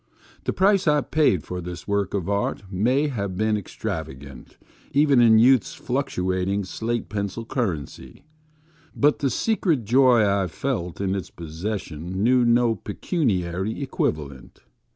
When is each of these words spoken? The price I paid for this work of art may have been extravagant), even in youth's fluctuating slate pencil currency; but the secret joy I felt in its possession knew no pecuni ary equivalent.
The 0.45 0.51
price 0.51 0.87
I 0.87 1.01
paid 1.01 1.43
for 1.43 1.61
this 1.61 1.87
work 1.87 2.15
of 2.15 2.27
art 2.27 2.63
may 2.71 3.07
have 3.09 3.37
been 3.37 3.55
extravagant), 3.55 4.57
even 4.93 5.21
in 5.21 5.37
youth's 5.37 5.75
fluctuating 5.75 6.63
slate 6.63 7.07
pencil 7.07 7.45
currency; 7.45 8.23
but 8.95 9.19
the 9.19 9.29
secret 9.29 9.85
joy 9.85 10.25
I 10.27 10.47
felt 10.47 10.99
in 11.01 11.13
its 11.13 11.29
possession 11.29 12.23
knew 12.23 12.43
no 12.43 12.73
pecuni 12.77 13.43
ary 13.43 13.79
equivalent. 13.79 14.61